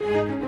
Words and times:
Welcome 0.00 0.38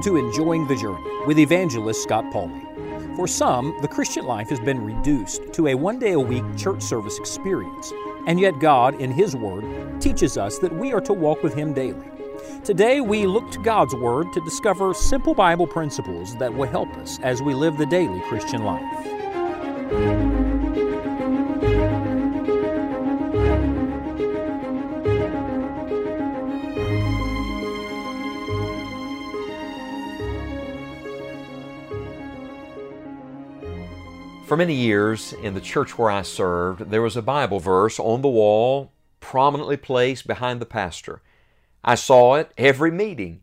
to 0.00 0.16
Enjoying 0.16 0.66
the 0.66 0.76
Journey 0.80 0.96
with 1.26 1.38
evangelist 1.38 2.02
Scott 2.02 2.24
Pauley. 2.32 2.64
For 3.16 3.28
some, 3.28 3.76
the 3.82 3.88
Christian 3.88 4.24
life 4.24 4.48
has 4.48 4.60
been 4.60 4.82
reduced 4.82 5.52
to 5.52 5.66
a 5.66 5.74
one 5.74 5.98
day 5.98 6.12
a 6.12 6.20
week 6.20 6.44
church 6.56 6.80
service 6.80 7.18
experience, 7.18 7.92
and 8.26 8.40
yet 8.40 8.60
God, 8.60 8.98
in 8.98 9.10
His 9.10 9.36
Word, 9.36 10.00
teaches 10.00 10.38
us 10.38 10.58
that 10.60 10.74
we 10.74 10.94
are 10.94 11.02
to 11.02 11.12
walk 11.12 11.42
with 11.42 11.52
Him 11.52 11.74
daily. 11.74 12.19
Today, 12.64 13.00
we 13.00 13.26
look 13.26 13.50
to 13.52 13.58
God's 13.58 13.94
Word 13.94 14.32
to 14.34 14.40
discover 14.42 14.94
simple 14.94 15.34
Bible 15.34 15.66
principles 15.66 16.36
that 16.36 16.54
will 16.54 16.68
help 16.68 16.88
us 16.98 17.18
as 17.20 17.42
we 17.42 17.54
live 17.54 17.78
the 17.78 17.86
daily 17.86 18.20
Christian 18.28 18.64
life. 18.64 18.84
For 34.50 34.56
many 34.56 34.74
years 34.74 35.32
in 35.44 35.54
the 35.54 35.60
church 35.60 35.96
where 35.96 36.10
I 36.10 36.22
served, 36.22 36.90
there 36.90 37.02
was 37.02 37.16
a 37.16 37.22
Bible 37.22 37.60
verse 37.60 38.00
on 38.00 38.20
the 38.20 38.28
wall, 38.28 38.90
prominently 39.20 39.76
placed 39.76 40.26
behind 40.26 40.60
the 40.60 40.66
pastor. 40.66 41.22
I 41.84 41.94
saw 41.94 42.34
it 42.34 42.52
every 42.58 42.90
meeting. 42.90 43.40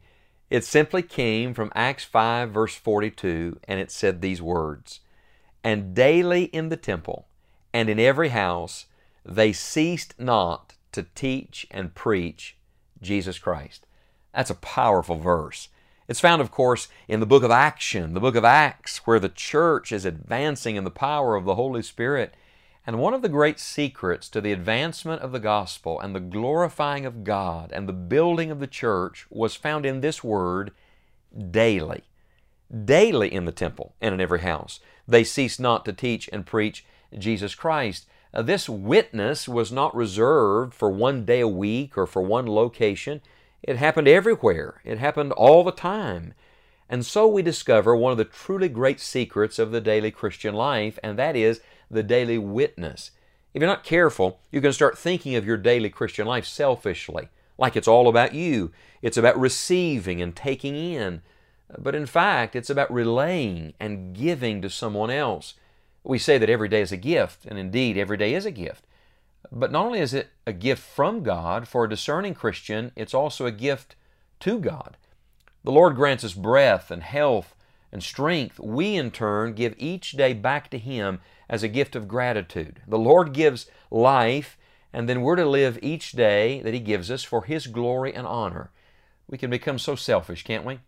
It 0.49 0.63
simply 0.63 1.01
came 1.01 1.53
from 1.53 1.71
Acts 1.75 2.03
5, 2.03 2.51
verse 2.51 2.75
42, 2.75 3.59
and 3.67 3.79
it 3.79 3.91
said 3.91 4.21
these 4.21 4.41
words 4.41 5.01
And 5.63 5.93
daily 5.93 6.45
in 6.45 6.69
the 6.69 6.77
temple 6.77 7.27
and 7.73 7.89
in 7.89 7.99
every 7.99 8.29
house 8.29 8.85
they 9.25 9.51
ceased 9.51 10.15
not 10.17 10.75
to 10.93 11.03
teach 11.15 11.67
and 11.69 11.93
preach 11.93 12.57
Jesus 13.01 13.37
Christ. 13.39 13.85
That's 14.33 14.49
a 14.49 14.55
powerful 14.55 15.17
verse. 15.17 15.69
It's 16.07 16.21
found, 16.21 16.41
of 16.41 16.51
course, 16.51 16.87
in 17.07 17.19
the 17.19 17.25
book 17.25 17.43
of 17.43 17.51
Action, 17.51 18.13
the 18.13 18.21
book 18.21 18.35
of 18.35 18.45
Acts, 18.45 18.99
where 19.05 19.19
the 19.19 19.29
church 19.29 19.91
is 19.91 20.05
advancing 20.05 20.77
in 20.77 20.85
the 20.85 20.91
power 20.91 21.35
of 21.35 21.43
the 21.43 21.55
Holy 21.55 21.83
Spirit. 21.83 22.33
And 22.87 22.99
one 22.99 23.13
of 23.13 23.21
the 23.21 23.27
great 23.27 23.59
secrets 23.59 24.29
to 24.29 24.39
the 24.39 24.53
advancement 24.53 25.21
of 25.21 25.33
the 25.33 25.41
gospel 25.41 25.99
and 25.99 26.15
the 26.15 26.21
glorifying 26.21 27.05
of 27.05 27.25
God 27.25 27.69
and 27.73 27.87
the 27.87 27.93
building 27.93 28.49
of 28.49 28.61
the 28.61 28.65
church 28.65 29.27
was 29.29 29.55
found 29.55 29.85
in 29.85 29.99
this 29.99 30.23
word, 30.23 30.71
daily. 31.51 32.05
Daily 32.85 33.33
in 33.33 33.43
the 33.43 33.51
temple 33.51 33.93
and 33.99 34.13
in 34.13 34.21
every 34.21 34.39
house. 34.39 34.79
They 35.05 35.25
ceased 35.25 35.59
not 35.59 35.83
to 35.83 35.91
teach 35.91 36.29
and 36.31 36.45
preach 36.45 36.85
Jesus 37.17 37.55
Christ. 37.55 38.07
Uh, 38.33 38.41
this 38.41 38.69
witness 38.69 39.49
was 39.49 39.69
not 39.69 39.93
reserved 39.93 40.73
for 40.73 40.89
one 40.89 41.25
day 41.25 41.41
a 41.41 41.47
week 41.47 41.97
or 41.97 42.07
for 42.07 42.21
one 42.21 42.47
location. 42.47 43.19
It 43.61 43.75
happened 43.75 44.07
everywhere. 44.07 44.81
It 44.85 44.97
happened 44.97 45.33
all 45.33 45.65
the 45.65 45.71
time. 45.73 46.33
And 46.89 47.05
so 47.05 47.27
we 47.27 47.41
discover 47.41 47.97
one 47.97 48.13
of 48.13 48.17
the 48.17 48.23
truly 48.23 48.69
great 48.69 49.01
secrets 49.01 49.59
of 49.59 49.71
the 49.71 49.81
daily 49.81 50.09
Christian 50.09 50.55
life, 50.55 50.97
and 51.03 51.19
that 51.19 51.35
is 51.35 51.59
the 51.89 52.03
daily 52.03 52.37
witness. 52.37 53.11
If 53.53 53.61
you're 53.61 53.69
not 53.69 53.83
careful, 53.83 54.39
you 54.51 54.61
can 54.61 54.73
start 54.73 54.97
thinking 54.97 55.35
of 55.35 55.45
your 55.45 55.57
daily 55.57 55.89
Christian 55.89 56.27
life 56.27 56.45
selfishly, 56.45 57.29
like 57.57 57.75
it's 57.75 57.87
all 57.87 58.07
about 58.07 58.33
you. 58.33 58.71
It's 59.01 59.17
about 59.17 59.39
receiving 59.39 60.21
and 60.21 60.35
taking 60.35 60.75
in. 60.75 61.21
But 61.77 61.95
in 61.95 62.05
fact, 62.05 62.55
it's 62.55 62.69
about 62.69 62.93
relaying 62.93 63.73
and 63.79 64.15
giving 64.15 64.61
to 64.61 64.69
someone 64.69 65.09
else. 65.09 65.55
We 66.03 66.19
say 66.19 66.37
that 66.37 66.49
every 66.49 66.69
day 66.69 66.81
is 66.81 66.91
a 66.91 66.97
gift, 66.97 67.45
and 67.45 67.57
indeed, 67.57 67.97
every 67.97 68.17
day 68.17 68.33
is 68.33 68.45
a 68.45 68.51
gift. 68.51 68.85
But 69.51 69.71
not 69.71 69.85
only 69.85 69.99
is 69.99 70.13
it 70.13 70.29
a 70.45 70.53
gift 70.53 70.81
from 70.81 71.23
God 71.23 71.67
for 71.67 71.83
a 71.83 71.89
discerning 71.89 72.33
Christian, 72.33 72.91
it's 72.95 73.13
also 73.13 73.45
a 73.45 73.51
gift 73.51 73.95
to 74.41 74.59
God. 74.59 74.97
The 75.63 75.71
Lord 75.71 75.95
grants 75.95 76.23
us 76.23 76.33
breath 76.33 76.91
and 76.91 77.03
health 77.03 77.55
and 77.91 78.03
strength. 78.03 78.59
We, 78.59 78.95
in 78.95 79.11
turn, 79.11 79.53
give 79.53 79.75
each 79.77 80.11
day 80.11 80.33
back 80.33 80.69
to 80.71 80.77
Him 80.77 81.19
as 81.49 81.63
a 81.63 81.67
gift 81.67 81.95
of 81.95 82.07
gratitude. 82.07 82.81
The 82.87 82.97
Lord 82.97 83.33
gives 83.33 83.69
life, 83.89 84.57
and 84.91 85.07
then 85.07 85.21
we're 85.21 85.35
to 85.35 85.45
live 85.45 85.79
each 85.81 86.11
day 86.11 86.61
that 86.61 86.73
He 86.73 86.79
gives 86.79 87.09
us 87.09 87.23
for 87.23 87.43
His 87.43 87.67
glory 87.67 88.13
and 88.13 88.27
honor. 88.27 88.71
We 89.27 89.37
can 89.37 89.49
become 89.49 89.79
so 89.79 89.95
selfish, 89.95 90.43
can't 90.43 90.65
we? 90.65 90.79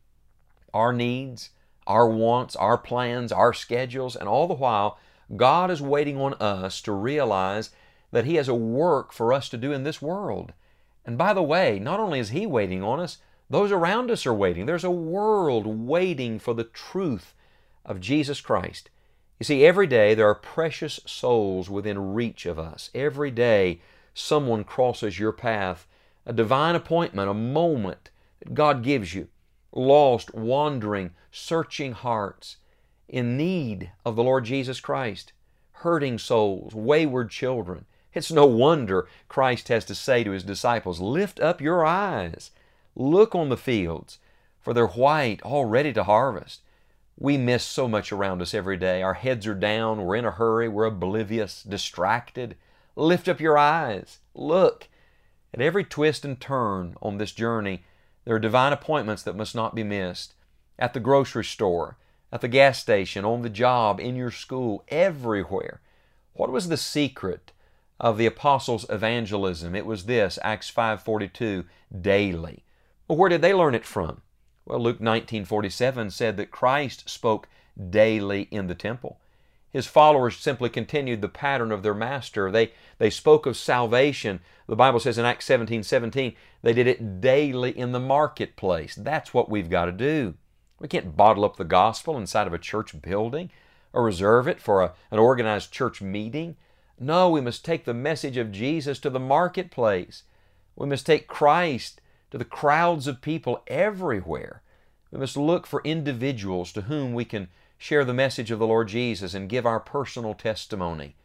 Our 0.74 0.94
needs, 0.94 1.50
our 1.88 2.08
wants, 2.08 2.56
our 2.56 2.78
plans, 2.78 3.31
our 3.31 3.54
schedules, 3.54 4.16
and 4.16 4.30
all 4.30 4.48
the 4.48 4.54
while, 4.54 5.00
God 5.36 5.72
is 5.72 5.81
waiting 5.81 6.20
on 6.20 6.34
us 6.36 6.81
to 6.81 6.92
realize 6.92 7.72
that 8.12 8.26
He 8.26 8.36
has 8.36 8.48
a 8.48 8.56
work 8.56 9.12
for 9.12 9.34
us 9.34 9.50
to 9.50 9.58
do 9.58 9.72
in 9.72 9.84
this 9.84 10.02
world. 10.02 10.54
And 11.06 11.18
by 11.18 11.34
the 11.34 11.44
way, 11.44 11.80
not 11.80 12.00
only 12.00 12.20
is 12.20 12.30
He 12.30 12.46
waiting 12.46 12.84
on 12.84 13.00
us, 13.00 13.18
those 13.50 13.72
around 13.72 14.12
us 14.12 14.26
are 14.26 14.34
waiting. 14.34 14.66
There's 14.66 14.84
a 14.84 14.92
world 14.92 15.66
waiting 15.66 16.40
for 16.40 16.54
the 16.54 16.64
truth 16.64 17.34
of 17.84 18.00
Jesus 18.00 18.42
Christ. 18.42 18.90
You 19.40 19.44
see, 19.46 19.66
every 19.66 19.88
day 19.88 20.14
there 20.14 20.28
are 20.28 20.36
precious 20.36 21.00
souls 21.06 21.70
within 21.70 22.14
reach 22.14 22.46
of 22.46 22.60
us. 22.60 22.90
Every 22.94 23.32
day 23.32 23.82
someone 24.14 24.64
crosses 24.64 25.18
your 25.18 25.32
path, 25.32 25.88
a 26.26 26.34
divine 26.34 26.76
appointment, 26.76 27.30
a 27.30 27.34
moment 27.34 28.12
that 28.40 28.54
God 28.54 28.84
gives 28.84 29.14
you. 29.14 29.30
Lost, 29.72 30.34
wandering, 30.34 31.12
searching 31.31 31.94
hearts 31.94 32.58
in 33.08 33.38
need 33.38 33.92
of 34.06 34.16
the 34.16 34.24
Lord 34.24 34.46
Jesus 34.46 34.80
Christ, 34.80 35.31
hurting 35.72 36.18
souls, 36.18 36.76
wayward 36.76 37.30
children, 37.30 37.86
it's 38.14 38.31
no 38.31 38.46
wonder 38.46 39.08
Christ 39.28 39.68
has 39.68 39.86
to 39.86 39.96
say 39.96 40.24
to 40.24 40.31
his 40.31 40.44
disciples, 40.44 41.00
Lift 41.00 41.40
up 41.40 41.62
your 41.62 41.86
eyes, 41.86 42.52
look 42.95 43.35
on 43.35 43.50
the 43.50 43.57
fields, 43.57 44.19
for 44.59 44.73
they're 44.73 44.88
white, 44.88 45.41
all 45.41 45.66
ready 45.66 45.94
to 45.94 46.03
harvest. 46.03 46.61
We 47.17 47.38
miss 47.38 47.63
so 47.63 47.88
much 47.88 48.11
around 48.11 48.41
us 48.41 48.53
every 48.53 48.77
day. 48.77 49.01
Our 49.01 49.16
heads 49.16 49.45
are 49.47 49.55
down, 49.55 50.03
we're 50.03 50.16
in 50.16 50.25
a 50.25 50.31
hurry, 50.31 50.69
we're 50.69 50.85
oblivious, 50.85 51.63
distracted. 51.63 52.55
Lift 52.95 53.27
up 53.27 53.39
your 53.39 53.57
eyes, 53.57 54.19
look. 54.33 54.88
At 55.53 55.61
every 55.61 55.83
twist 55.83 56.23
and 56.23 56.39
turn 56.39 56.95
on 57.01 57.17
this 57.17 57.31
journey, 57.31 57.83
there 58.25 58.35
are 58.35 58.39
divine 58.39 58.73
appointments 58.73 59.23
that 59.23 59.35
must 59.35 59.56
not 59.56 59.75
be 59.75 59.83
missed. 59.83 60.33
At 60.77 60.94
the 60.94 61.00
grocery 61.00 61.44
store, 61.44 61.97
at 62.31 62.41
the 62.41 62.47
gas 62.47 62.79
station, 62.79 63.25
on 63.25 63.41
the 63.41 63.50
job, 63.50 64.00
in 64.00 64.16
your 64.16 64.31
school, 64.31 64.83
everywhere. 64.89 65.81
What 66.33 66.51
was 66.51 66.69
the 66.69 66.77
secret 66.77 67.51
of 68.00 68.17
the 68.17 68.25
apostles' 68.25 68.85
evangelism. 68.89 69.75
It 69.75 69.85
was 69.85 70.06
this, 70.06 70.39
Acts 70.44 70.69
5:42, 70.69 71.66
daily. 72.00 72.63
Well, 73.09 73.18
where 73.18 73.30
did 73.30 73.42
they 73.42 73.56
learn 73.56 73.74
it 73.74 73.86
from? 73.86 74.22
Well, 74.66 74.80
Luke 74.80 75.00
19:47 75.00 76.12
said 76.12 76.38
that 76.38 76.52
Christ 76.52 77.09
spoke 77.09 77.47
daily 77.90 78.44
in 78.52 78.68
the 78.68 78.75
temple. 78.75 79.20
His 79.72 79.88
followers 79.88 80.38
simply 80.38 80.70
continued 80.70 81.22
the 81.22 81.28
pattern 81.28 81.72
of 81.72 81.81
their 81.81 81.96
master. 81.96 82.52
They, 82.52 82.72
they 83.00 83.09
spoke 83.09 83.48
of 83.48 83.58
salvation. 83.58 84.42
The 84.68 84.75
Bible 84.75 85.00
says 85.00 85.18
in 85.18 85.25
Acts 85.25 85.46
17 85.46 85.81
17, 85.81 86.36
they 86.62 86.74
did 86.74 86.86
it 86.86 87.19
daily 87.19 87.75
in 87.75 87.94
the 87.94 88.00
marketplace. 88.00 88.94
That's 88.94 89.34
what 89.34 89.50
we've 89.50 89.72
got 89.72 89.86
to 89.86 89.92
do. 89.92 90.36
We 90.80 90.88
can't 90.88 91.18
bottle 91.18 91.46
up 91.46 91.58
the 91.58 91.64
gospel 91.64 92.16
inside 92.16 92.46
of 92.46 92.53
a 92.53 92.59
church 92.59 93.02
building 93.02 93.50
or 93.92 94.03
reserve 94.03 94.48
it 94.48 94.62
for 94.62 94.84
a, 94.84 94.94
an 95.09 95.18
organized 95.18 95.72
church 95.72 96.00
meeting. 96.00 96.58
No, 97.00 97.31
we 97.31 97.42
must 97.42 97.66
take 97.66 97.86
the 97.86 97.94
message 97.96 98.38
of 98.38 98.52
Jesus 98.52 99.00
to 99.00 99.09
the 99.09 99.19
marketplace. 99.19 100.24
We 100.75 100.86
must 100.86 101.08
take 101.08 101.28
Christ 101.28 102.02
to 102.31 102.38
the 102.38 102.45
crowds 102.45 103.07
of 103.07 103.22
people 103.22 103.63
everywhere. 103.67 104.62
We 105.12 105.19
must 105.19 105.38
look 105.38 105.66
for 105.66 105.81
individuals 105.84 106.72
to 106.73 106.81
whom 106.81 107.13
we 107.13 107.25
can 107.25 107.50
share 107.77 108.06
the 108.06 108.13
message 108.13 108.51
of 108.51 108.59
the 108.59 108.68
Lord 108.68 108.89
Jesus 108.89 109.33
and 109.33 109.50
give 109.50 109.65
our 109.65 109.80
personal 109.80 110.33
testimony. 110.33 111.15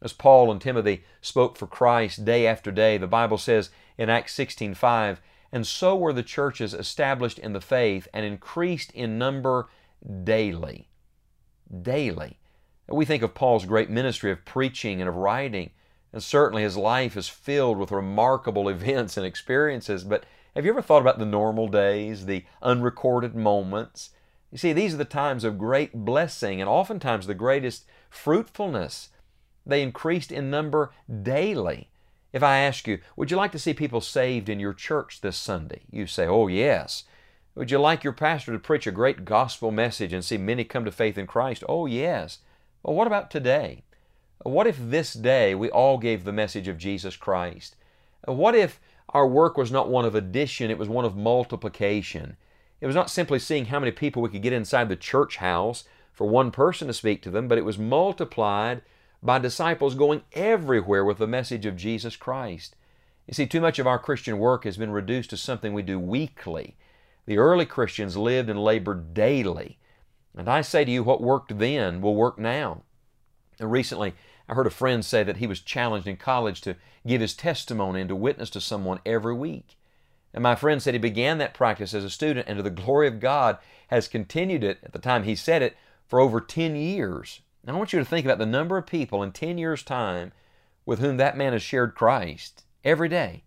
As 0.00 0.12
Paul 0.12 0.50
and 0.50 0.60
Timothy 0.60 1.04
spoke 1.20 1.56
for 1.56 1.66
Christ 1.66 2.24
day 2.24 2.46
after 2.46 2.70
day, 2.70 2.98
the 2.98 3.08
Bible 3.08 3.36
says 3.36 3.70
in 3.98 4.08
Acts 4.08 4.32
16:5, 4.32 5.20
and 5.50 5.66
so 5.66 5.96
were 5.96 6.12
the 6.12 6.22
churches 6.22 6.72
established 6.72 7.38
in 7.38 7.52
the 7.52 7.60
faith 7.60 8.06
and 8.14 8.24
increased 8.24 8.92
in 8.92 9.18
number 9.18 9.68
daily. 10.24 10.88
Daily. 11.82 12.38
We 12.86 13.04
think 13.04 13.22
of 13.22 13.34
Paul's 13.34 13.66
great 13.66 13.90
ministry 13.90 14.30
of 14.30 14.44
preaching 14.44 15.00
and 15.00 15.08
of 15.08 15.16
writing, 15.16 15.70
and 16.12 16.22
certainly 16.22 16.62
his 16.62 16.76
life 16.76 17.16
is 17.16 17.28
filled 17.28 17.78
with 17.78 17.90
remarkable 17.90 18.68
events 18.68 19.16
and 19.16 19.26
experiences. 19.26 20.04
But 20.04 20.24
have 20.58 20.64
you 20.64 20.72
ever 20.72 20.82
thought 20.82 21.02
about 21.02 21.20
the 21.20 21.24
normal 21.24 21.68
days, 21.68 22.26
the 22.26 22.44
unrecorded 22.62 23.32
moments? 23.36 24.10
You 24.50 24.58
see, 24.58 24.72
these 24.72 24.92
are 24.92 24.96
the 24.96 25.04
times 25.04 25.44
of 25.44 25.56
great 25.56 25.92
blessing 25.92 26.60
and 26.60 26.68
oftentimes 26.68 27.28
the 27.28 27.34
greatest 27.34 27.84
fruitfulness. 28.10 29.10
They 29.64 29.82
increased 29.82 30.32
in 30.32 30.50
number 30.50 30.90
daily. 31.22 31.90
If 32.32 32.42
I 32.42 32.58
ask 32.58 32.88
you, 32.88 32.98
would 33.14 33.30
you 33.30 33.36
like 33.36 33.52
to 33.52 33.58
see 33.60 33.72
people 33.72 34.00
saved 34.00 34.48
in 34.48 34.58
your 34.58 34.74
church 34.74 35.20
this 35.20 35.36
Sunday? 35.36 35.82
You 35.92 36.08
say, 36.08 36.26
oh, 36.26 36.48
yes. 36.48 37.04
Would 37.54 37.70
you 37.70 37.78
like 37.78 38.02
your 38.02 38.12
pastor 38.12 38.50
to 38.50 38.58
preach 38.58 38.88
a 38.88 38.90
great 38.90 39.24
gospel 39.24 39.70
message 39.70 40.12
and 40.12 40.24
see 40.24 40.38
many 40.38 40.64
come 40.64 40.84
to 40.84 40.90
faith 40.90 41.16
in 41.16 41.28
Christ? 41.28 41.62
Oh, 41.68 41.86
yes. 41.86 42.40
Well, 42.82 42.96
what 42.96 43.06
about 43.06 43.30
today? 43.30 43.84
What 44.42 44.66
if 44.66 44.76
this 44.80 45.12
day 45.12 45.54
we 45.54 45.70
all 45.70 45.98
gave 45.98 46.24
the 46.24 46.32
message 46.32 46.66
of 46.66 46.78
Jesus 46.78 47.14
Christ? 47.14 47.76
What 48.24 48.56
if 48.56 48.80
our 49.10 49.26
work 49.26 49.56
was 49.56 49.70
not 49.70 49.88
one 49.88 50.04
of 50.04 50.14
addition, 50.14 50.70
it 50.70 50.78
was 50.78 50.88
one 50.88 51.04
of 51.04 51.16
multiplication? 51.16 52.36
It 52.80 52.86
was 52.86 52.94
not 52.94 53.10
simply 53.10 53.38
seeing 53.38 53.66
how 53.66 53.80
many 53.80 53.90
people 53.90 54.22
we 54.22 54.28
could 54.28 54.42
get 54.42 54.52
inside 54.52 54.88
the 54.88 54.96
church 54.96 55.36
house 55.36 55.84
for 56.12 56.28
one 56.28 56.50
person 56.50 56.88
to 56.88 56.94
speak 56.94 57.22
to 57.22 57.30
them, 57.30 57.48
but 57.48 57.58
it 57.58 57.64
was 57.64 57.78
multiplied 57.78 58.82
by 59.22 59.38
disciples 59.38 59.94
going 59.94 60.22
everywhere 60.32 61.04
with 61.04 61.18
the 61.18 61.26
message 61.26 61.66
of 61.66 61.76
Jesus 61.76 62.16
Christ. 62.16 62.76
You 63.26 63.34
see, 63.34 63.46
too 63.46 63.60
much 63.60 63.78
of 63.78 63.86
our 63.86 63.98
Christian 63.98 64.38
work 64.38 64.64
has 64.64 64.76
been 64.76 64.90
reduced 64.90 65.30
to 65.30 65.36
something 65.36 65.72
we 65.72 65.82
do 65.82 65.98
weekly. 65.98 66.76
The 67.26 67.38
early 67.38 67.66
Christians 67.66 68.16
lived 68.16 68.48
and 68.48 68.62
labored 68.62 69.12
daily. 69.12 69.78
And 70.36 70.48
I 70.48 70.62
say 70.62 70.84
to 70.84 70.90
you, 70.90 71.02
what 71.02 71.20
worked 71.20 71.58
then 71.58 72.00
will 72.00 72.14
work 72.14 72.38
now. 72.38 72.82
And 73.58 73.70
recently, 73.70 74.14
I 74.48 74.54
heard 74.54 74.66
a 74.66 74.70
friend 74.70 75.04
say 75.04 75.22
that 75.22 75.36
he 75.36 75.46
was 75.46 75.60
challenged 75.60 76.06
in 76.06 76.16
college 76.16 76.60
to 76.62 76.76
give 77.06 77.20
his 77.20 77.34
testimony 77.34 78.00
and 78.00 78.08
to 78.08 78.16
witness 78.16 78.50
to 78.50 78.60
someone 78.60 79.00
every 79.04 79.34
week. 79.34 79.76
And 80.32 80.42
my 80.42 80.54
friend 80.54 80.82
said 80.82 80.94
he 80.94 80.98
began 80.98 81.38
that 81.38 81.54
practice 81.54 81.94
as 81.94 82.04
a 82.04 82.10
student 82.10 82.48
and 82.48 82.56
to 82.56 82.62
the 82.62 82.70
glory 82.70 83.08
of 83.08 83.20
God 83.20 83.58
has 83.88 84.08
continued 84.08 84.64
it 84.64 84.78
at 84.82 84.92
the 84.92 84.98
time 84.98 85.24
he 85.24 85.34
said 85.34 85.62
it 85.62 85.76
for 86.06 86.20
over 86.20 86.40
10 86.40 86.76
years. 86.76 87.40
Now 87.64 87.74
I 87.74 87.76
want 87.76 87.92
you 87.92 87.98
to 87.98 88.04
think 88.04 88.24
about 88.24 88.38
the 88.38 88.46
number 88.46 88.78
of 88.78 88.86
people 88.86 89.22
in 89.22 89.32
10 89.32 89.58
years' 89.58 89.82
time 89.82 90.32
with 90.86 91.00
whom 91.00 91.16
that 91.18 91.36
man 91.36 91.52
has 91.52 91.62
shared 91.62 91.94
Christ 91.94 92.64
every 92.84 93.08
day. 93.08 93.42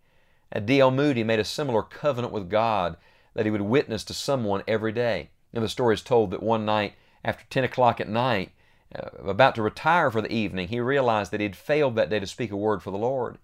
D.L. 0.66 0.92
Moody 0.92 1.24
made 1.24 1.40
a 1.40 1.46
similar 1.46 1.82
covenant 1.82 2.34
with 2.34 2.50
God 2.50 2.98
that 3.34 3.46
he 3.46 3.52
would 3.52 3.62
witness 3.62 4.04
to 4.06 4.14
someone 4.14 4.64
every 4.68 4.92
day. 4.92 5.30
And 5.54 5.64
the 5.64 5.70
story 5.70 5.96
is 5.96 6.02
told 6.02 6.32
that 6.32 6.44
one 6.44 6.66
night, 6.66 6.94
after 7.24 7.46
10 7.50 7.64
o'clock 7.64 8.02
at 8.02 8.10
night, 8.10 8.50
uh, 8.50 8.61
about 8.94 9.56
to 9.56 9.62
retire 9.62 10.12
for 10.12 10.22
the 10.22 10.32
evening, 10.32 10.68
he 10.68 10.80
realized 10.80 11.32
that 11.32 11.40
he 11.40 11.46
had 11.46 11.56
failed 11.56 11.96
that 11.96 12.10
day 12.10 12.20
to 12.20 12.28
speak 12.28 12.52
a 12.52 12.58
word 12.58 12.84
for 12.84 12.92
the 12.92 12.98
Lord. 12.98 13.38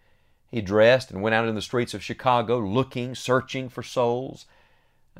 He 0.50 0.62
dressed 0.62 1.12
and 1.12 1.22
went 1.22 1.36
out 1.36 1.48
in 1.48 1.56
the 1.56 1.62
streets 1.62 1.94
of 1.94 2.04
Chicago 2.04 2.60
looking, 2.60 3.16
searching 3.16 3.70
for 3.70 3.84
souls. 3.84 4.46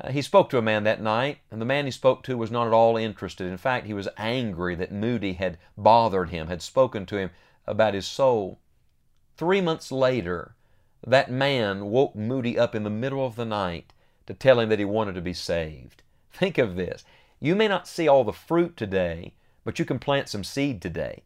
Uh, 0.00 0.10
he 0.10 0.22
spoke 0.22 0.48
to 0.50 0.58
a 0.58 0.62
man 0.62 0.84
that 0.84 1.02
night, 1.02 1.38
and 1.50 1.60
the 1.60 1.66
man 1.66 1.84
he 1.84 1.90
spoke 1.90 2.22
to 2.24 2.38
was 2.38 2.50
not 2.50 2.66
at 2.66 2.72
all 2.72 2.96
interested. 2.96 3.46
In 3.46 3.58
fact, 3.58 3.86
he 3.86 3.94
was 3.94 4.08
angry 4.16 4.74
that 4.74 4.92
Moody 4.92 5.34
had 5.34 5.58
bothered 5.76 6.30
him, 6.30 6.46
had 6.46 6.62
spoken 6.62 7.04
to 7.06 7.16
him 7.16 7.30
about 7.66 7.94
his 7.94 8.06
soul. 8.06 8.58
Three 9.36 9.60
months 9.60 9.92
later, 9.92 10.54
that 11.06 11.30
man 11.30 11.90
woke 11.90 12.16
Moody 12.16 12.58
up 12.58 12.74
in 12.74 12.84
the 12.84 12.90
middle 12.90 13.24
of 13.24 13.36
the 13.36 13.44
night 13.44 13.92
to 14.26 14.34
tell 14.34 14.60
him 14.60 14.68
that 14.68 14.78
he 14.78 14.84
wanted 14.84 15.14
to 15.14 15.20
be 15.20 15.32
saved. 15.32 16.02
Think 16.32 16.58
of 16.58 16.76
this. 16.76 17.04
You 17.40 17.54
may 17.54 17.68
not 17.68 17.88
see 17.88 18.08
all 18.08 18.24
the 18.24 18.32
fruit 18.32 18.76
today, 18.76 19.34
but 19.68 19.78
you 19.78 19.84
can 19.84 19.98
plant 19.98 20.30
some 20.30 20.44
seed 20.44 20.80
today. 20.80 21.22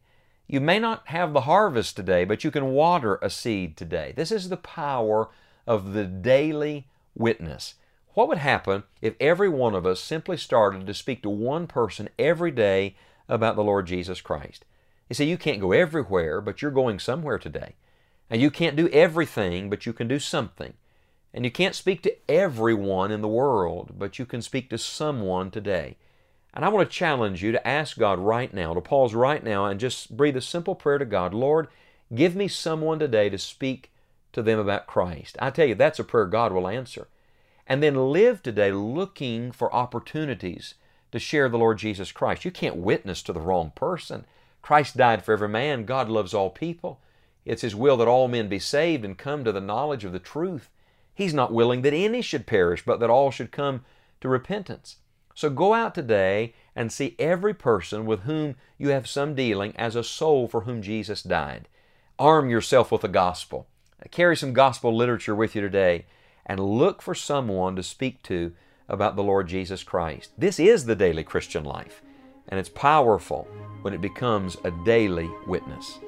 You 0.49 0.61
may 0.61 0.81
not 0.81 1.07
have 1.07 1.33
the 1.33 1.43
harvest 1.43 1.95
today, 1.95 2.25
but 2.25 2.43
you 2.43 2.51
can 2.51 2.73
water 2.73 3.21
a 3.23 3.31
seed 3.31 3.77
today. 3.77 4.13
This 4.17 4.33
is 4.33 4.49
the 4.49 4.57
power 4.57 5.29
of 5.65 5.93
the 5.93 6.07
daily 6.07 6.89
witness. 7.15 7.75
What 8.15 8.27
would 8.27 8.39
happen 8.39 8.83
if 9.01 9.15
every 9.21 9.49
one 9.49 9.77
of 9.77 9.87
us 9.87 10.01
simply 10.01 10.37
started 10.37 10.89
to 10.89 10.93
speak 10.93 11.23
to 11.23 11.31
one 11.31 11.69
person 11.69 12.09
every 12.19 12.51
day 12.51 12.97
about 13.29 13.55
the 13.55 13.63
Lord 13.63 13.87
Jesus 13.87 14.21
Christ? 14.21 14.65
You 15.09 15.15
see, 15.15 15.31
you 15.31 15.39
can't 15.39 15.61
go 15.61 15.71
everywhere, 15.71 16.41
but 16.41 16.61
you're 16.61 16.73
going 16.73 16.99
somewhere 16.99 17.39
today. 17.39 17.77
And 18.29 18.43
you 18.43 18.51
can't 18.51 18.75
do 18.75 18.89
everything, 18.89 19.71
but 19.71 19.87
you 19.87 19.93
can 19.93 20.09
do 20.09 20.19
something. 20.19 20.75
And 21.33 21.45
you 21.45 21.53
can't 21.53 21.77
speak 21.77 22.03
to 22.03 22.17
everyone 22.29 23.13
in 23.13 23.21
the 23.21 23.29
world, 23.29 23.93
but 23.97 24.19
you 24.19 24.27
can 24.27 24.43
speak 24.43 24.69
to 24.71 24.79
someone 24.79 25.53
today. 25.53 25.97
And 26.55 26.65
I 26.65 26.69
want 26.69 26.89
to 26.89 26.97
challenge 26.97 27.43
you 27.43 27.53
to 27.53 27.67
ask 27.67 27.99
God 27.99 28.19
right 28.19 28.53
now, 28.53 28.75
to 28.75 28.81
pause 28.81 29.15
right 29.15 29.43
now 29.43 29.67
and 29.67 29.81
just 29.81 30.17
breathe 30.17 30.37
a 30.37 30.43
simple 30.43 30.75
prayer 30.75 30.99
to 30.99 31.05
God 31.05 31.33
Lord, 31.33 31.69
give 32.15 32.37
me 32.37 32.49
someone 32.49 32.99
today 32.99 33.31
to 33.31 33.39
speak 33.39 33.91
to 34.33 34.43
them 34.43 34.59
about 34.59 34.87
Christ. 34.87 35.37
I 35.41 35.51
tell 35.51 35.67
you, 35.67 35.75
that's 35.75 35.99
a 35.99 36.05
prayer 36.05 36.27
God 36.27 36.53
will 36.53 36.69
answer. 36.69 37.09
And 37.67 37.83
then 37.83 38.13
live 38.13 38.43
today 38.43 38.73
looking 38.73 39.53
for 39.53 39.75
opportunities 39.75 40.75
to 41.13 41.19
share 41.19 41.49
the 41.49 41.59
Lord 41.59 41.79
Jesus 41.79 42.13
Christ. 42.13 42.45
You 42.45 42.51
can't 42.51 42.77
witness 42.77 43.23
to 43.23 43.33
the 43.33 43.41
wrong 43.41 43.73
person. 43.75 44.25
Christ 44.61 44.97
died 44.97 45.25
for 45.25 45.33
every 45.33 45.49
man. 45.49 45.85
God 45.85 46.09
loves 46.09 46.35
all 46.35 46.51
people. 46.51 47.01
It's 47.45 47.63
His 47.63 47.75
will 47.75 47.97
that 47.99 48.09
all 48.09 48.29
men 48.29 48.49
be 48.49 48.59
saved 48.59 49.05
and 49.05 49.17
come 49.17 49.45
to 49.45 49.53
the 49.53 49.61
knowledge 49.61 50.05
of 50.05 50.13
the 50.13 50.19
truth. 50.19 50.69
He's 51.15 51.35
not 51.35 51.53
willing 51.53 51.83
that 51.83 51.93
any 51.93 52.23
should 52.23 52.47
perish, 52.47 52.85
but 52.85 53.01
that 53.01 53.11
all 53.11 53.31
should 53.31 53.53
come 53.53 53.85
to 54.21 54.29
repentance. 54.29 54.97
So 55.35 55.51
go 55.51 55.75
out 55.75 55.95
today 55.95 56.55
and 56.75 56.93
see 56.93 57.17
every 57.19 57.55
person 57.55 58.07
with 58.07 58.23
whom 58.23 58.57
you 58.79 58.89
have 58.89 59.07
some 59.07 59.35
dealing 59.35 59.75
as 59.77 59.97
a 59.97 60.05
soul 60.05 60.49
for 60.49 60.63
whom 60.63 60.83
Jesus 60.83 61.23
died. 61.23 61.69
Arm 62.19 62.51
yourself 62.51 62.93
with 62.93 63.03
the 63.03 63.09
gospel. 63.09 63.67
Carry 64.11 64.37
some 64.37 64.53
gospel 64.53 64.95
literature 64.95 65.35
with 65.35 65.55
you 65.55 65.61
today 65.61 66.07
and 66.45 66.61
look 66.61 67.01
for 67.01 67.15
someone 67.15 67.77
to 67.77 67.83
speak 67.83 68.23
to 68.25 68.53
about 68.89 69.17
the 69.17 69.23
Lord 69.23 69.49
Jesus 69.49 69.83
Christ. 69.83 70.33
This 70.37 70.59
is 70.59 70.85
the 70.85 70.97
daily 70.97 71.25
Christian 71.25 71.65
life, 71.65 72.03
and 72.49 72.59
it's 72.59 72.69
powerful 72.69 73.47
when 73.83 73.95
it 73.95 74.01
becomes 74.01 74.57
a 74.65 74.71
daily 74.85 75.31
witness. 75.47 75.99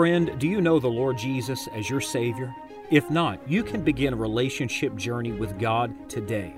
Friend, 0.00 0.38
do 0.38 0.48
you 0.48 0.62
know 0.62 0.78
the 0.78 0.88
Lord 0.88 1.18
Jesus 1.18 1.68
as 1.74 1.90
your 1.90 2.00
Savior? 2.00 2.54
If 2.90 3.10
not, 3.10 3.38
you 3.46 3.62
can 3.62 3.84
begin 3.84 4.14
a 4.14 4.16
relationship 4.16 4.96
journey 4.96 5.32
with 5.32 5.58
God 5.58 6.08
today. 6.08 6.54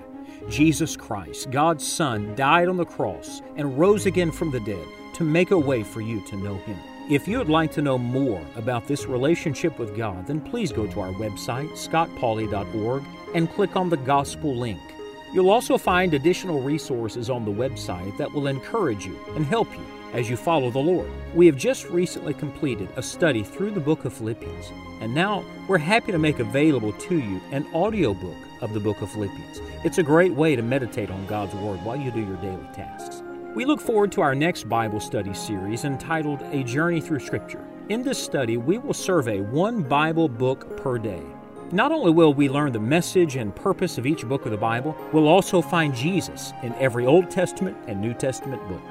Jesus 0.47 0.95
Christ, 0.95 1.51
God's 1.51 1.85
Son, 1.85 2.33
died 2.35 2.69
on 2.69 2.77
the 2.77 2.85
cross 2.85 3.41
and 3.57 3.77
rose 3.77 4.05
again 4.05 4.31
from 4.31 4.49
the 4.49 4.61
dead 4.61 4.87
to 5.15 5.25
make 5.25 5.51
a 5.51 5.59
way 5.59 5.83
for 5.83 5.99
you 5.99 6.25
to 6.27 6.37
know 6.37 6.55
Him. 6.55 6.79
If 7.09 7.27
you 7.27 7.37
would 7.37 7.49
like 7.49 7.73
to 7.73 7.81
know 7.81 7.97
more 7.97 8.41
about 8.55 8.87
this 8.87 9.07
relationship 9.07 9.77
with 9.77 9.97
God, 9.97 10.25
then 10.25 10.39
please 10.39 10.71
go 10.71 10.87
to 10.87 11.01
our 11.01 11.11
website, 11.11 11.69
scottpauley.org, 11.71 13.03
and 13.35 13.51
click 13.51 13.75
on 13.75 13.89
the 13.89 13.97
Gospel 13.97 14.55
link. 14.55 14.79
You'll 15.33 15.49
also 15.49 15.77
find 15.77 16.13
additional 16.13 16.61
resources 16.61 17.29
on 17.29 17.43
the 17.43 17.51
website 17.51 18.17
that 18.19 18.31
will 18.31 18.47
encourage 18.47 19.05
you 19.05 19.19
and 19.35 19.45
help 19.45 19.69
you 19.73 19.85
as 20.13 20.29
you 20.29 20.37
follow 20.37 20.71
the 20.71 20.79
Lord. 20.79 21.09
We 21.33 21.45
have 21.47 21.57
just 21.57 21.89
recently 21.89 22.33
completed 22.33 22.89
a 22.95 23.03
study 23.03 23.43
through 23.43 23.71
the 23.71 23.79
book 23.79 24.05
of 24.05 24.13
Philippians, 24.13 24.71
and 25.01 25.13
now 25.13 25.43
we're 25.67 25.77
happy 25.77 26.11
to 26.11 26.19
make 26.19 26.39
available 26.39 26.93
to 26.93 27.19
you 27.19 27.41
an 27.51 27.67
audiobook 27.73 28.37
of 28.61 28.73
the 28.73 28.79
book 28.79 29.01
of 29.01 29.11
Philippians. 29.11 29.59
It's 29.83 29.97
a 29.97 30.03
great 30.03 30.33
way 30.33 30.55
to 30.55 30.61
meditate 30.61 31.11
on 31.11 31.25
God's 31.25 31.53
Word 31.55 31.83
while 31.83 31.97
you 31.97 32.11
do 32.11 32.25
your 32.25 32.37
daily 32.37 32.67
tasks. 32.73 33.21
We 33.55 33.65
look 33.65 33.81
forward 33.81 34.11
to 34.13 34.21
our 34.21 34.33
next 34.33 34.69
Bible 34.69 34.99
study 34.99 35.33
series 35.33 35.83
entitled 35.83 36.41
A 36.51 36.63
Journey 36.63 37.01
Through 37.01 37.19
Scripture. 37.19 37.67
In 37.89 38.01
this 38.01 38.17
study, 38.17 38.57
we 38.57 38.77
will 38.77 38.93
survey 38.93 39.41
one 39.41 39.83
Bible 39.83 40.29
book 40.29 40.77
per 40.77 40.97
day. 40.97 41.21
Not 41.71 41.91
only 41.91 42.11
will 42.11 42.33
we 42.33 42.49
learn 42.49 42.71
the 42.71 42.79
message 42.79 43.35
and 43.35 43.55
purpose 43.55 43.97
of 43.97 44.05
each 44.05 44.25
book 44.25 44.45
of 44.45 44.51
the 44.51 44.57
Bible, 44.57 44.95
we'll 45.11 45.27
also 45.27 45.61
find 45.61 45.93
Jesus 45.93 46.53
in 46.61 46.73
every 46.75 47.05
Old 47.05 47.29
Testament 47.29 47.75
and 47.87 47.99
New 47.99 48.13
Testament 48.13 48.65
book. 48.69 48.81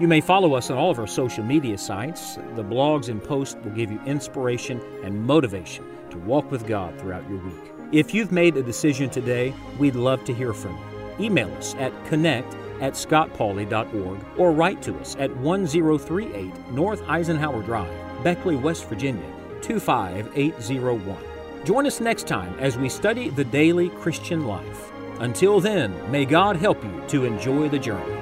You 0.00 0.08
may 0.08 0.20
follow 0.20 0.54
us 0.54 0.70
on 0.70 0.76
all 0.76 0.90
of 0.90 0.98
our 0.98 1.06
social 1.06 1.44
media 1.44 1.78
sites. 1.78 2.34
The 2.56 2.64
blogs 2.64 3.08
and 3.08 3.22
posts 3.22 3.56
will 3.62 3.70
give 3.70 3.92
you 3.92 4.00
inspiration 4.06 4.80
and 5.04 5.24
motivation 5.24 5.84
to 6.10 6.18
walk 6.18 6.50
with 6.50 6.66
God 6.66 6.98
throughout 6.98 7.28
your 7.30 7.38
week. 7.38 7.72
If 7.92 8.12
you've 8.12 8.32
made 8.32 8.56
a 8.56 8.62
decision 8.62 9.08
today, 9.08 9.54
we'd 9.78 9.94
love 9.94 10.24
to 10.24 10.34
hear 10.34 10.52
from 10.52 10.72
you. 10.72 11.26
Email 11.26 11.52
us 11.54 11.76
at 11.76 11.92
connect 12.06 12.54
at 12.80 12.94
scottpauley.org 12.94 14.18
or 14.36 14.50
write 14.50 14.82
to 14.82 14.98
us 14.98 15.14
at 15.20 15.34
1038 15.36 16.72
North 16.72 17.00
Eisenhower 17.08 17.62
Drive, 17.62 18.24
Beckley, 18.24 18.56
West 18.56 18.88
Virginia 18.88 19.30
25801. 19.62 21.16
Join 21.64 21.86
us 21.86 22.00
next 22.00 22.26
time 22.26 22.58
as 22.58 22.76
we 22.76 22.88
study 22.88 23.30
the 23.30 23.44
daily 23.44 23.90
Christian 23.90 24.48
life. 24.48 24.90
Until 25.20 25.60
then, 25.60 26.10
may 26.10 26.24
God 26.24 26.56
help 26.56 26.82
you 26.82 27.04
to 27.06 27.24
enjoy 27.24 27.68
the 27.68 27.78
journey. 27.78 28.13